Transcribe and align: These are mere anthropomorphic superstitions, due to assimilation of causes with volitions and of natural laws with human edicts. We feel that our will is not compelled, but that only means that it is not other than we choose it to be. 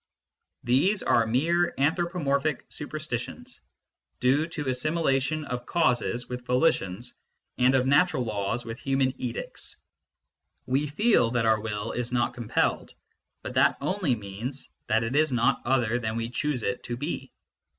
These 0.63 1.03
are 1.03 1.27
mere 1.27 1.75
anthropomorphic 1.77 2.65
superstitions, 2.69 3.61
due 4.19 4.47
to 4.47 4.67
assimilation 4.67 5.45
of 5.45 5.67
causes 5.67 6.27
with 6.27 6.43
volitions 6.43 7.13
and 7.59 7.75
of 7.75 7.85
natural 7.85 8.23
laws 8.25 8.65
with 8.65 8.79
human 8.79 9.13
edicts. 9.21 9.75
We 10.65 10.87
feel 10.87 11.29
that 11.29 11.45
our 11.45 11.61
will 11.61 11.91
is 11.91 12.11
not 12.11 12.33
compelled, 12.33 12.95
but 13.43 13.53
that 13.53 13.77
only 13.79 14.15
means 14.15 14.71
that 14.87 15.03
it 15.03 15.15
is 15.15 15.31
not 15.31 15.61
other 15.65 15.99
than 15.99 16.15
we 16.15 16.29
choose 16.31 16.63
it 16.63 16.81
to 16.85 16.97
be. 16.97 17.31